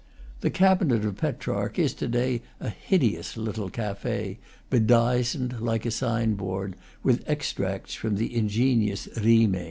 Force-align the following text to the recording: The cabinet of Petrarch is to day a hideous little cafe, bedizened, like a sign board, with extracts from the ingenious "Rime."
The 0.39 0.49
cabinet 0.49 1.05
of 1.05 1.17
Petrarch 1.17 1.77
is 1.77 1.93
to 1.93 2.07
day 2.07 2.41
a 2.59 2.69
hideous 2.69 3.37
little 3.37 3.69
cafe, 3.69 4.39
bedizened, 4.71 5.59
like 5.61 5.85
a 5.85 5.91
sign 5.91 6.33
board, 6.33 6.75
with 7.03 7.23
extracts 7.29 7.93
from 7.93 8.15
the 8.15 8.35
ingenious 8.35 9.07
"Rime." 9.17 9.57